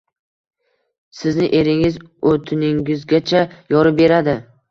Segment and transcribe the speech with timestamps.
[1.17, 1.99] Sizni eringiz
[2.31, 3.45] o‘tiningizgacha
[3.77, 4.35] yorib beradi.